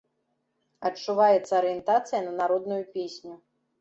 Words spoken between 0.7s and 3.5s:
Адчуваецца арыентацыя на народную песню.